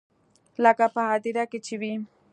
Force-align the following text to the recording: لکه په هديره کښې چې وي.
لکه 0.63 0.85
په 0.93 1.01
هديره 1.11 1.43
کښې 1.51 1.59
چې 1.65 1.75
وي. 1.81 1.93